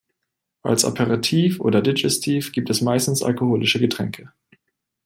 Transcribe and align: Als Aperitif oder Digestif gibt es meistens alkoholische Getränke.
Als 0.63 0.83
Aperitif 0.83 1.59
oder 1.59 1.83
Digestif 1.83 2.53
gibt 2.53 2.71
es 2.71 2.81
meistens 2.81 3.21
alkoholische 3.21 3.79
Getränke. 3.79 4.33